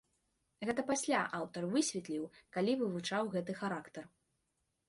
Гэта 0.69 0.85
пасля 0.91 1.19
аўтар 1.39 1.67
высветліў, 1.75 2.23
калі 2.57 2.71
вывучаў 2.83 3.23
гэты 3.37 3.51
характар. 3.61 4.03